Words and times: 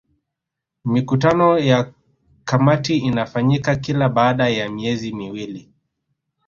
Mikutano 0.85 1.59
ya 1.59 1.93
kamati 2.45 2.97
inafanyika 2.97 3.75
kila 3.75 4.09
baada 4.09 4.49
ya 4.49 4.69
miezi 4.69 5.11
miwili 5.13 5.71